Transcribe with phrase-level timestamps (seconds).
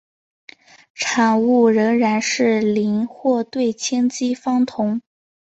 [0.95, 4.99] 产物仍然是邻或对羟基芳酮。